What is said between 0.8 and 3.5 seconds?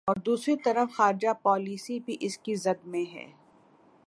خارجہ پالیسی بھی اس کی زد میں ہے۔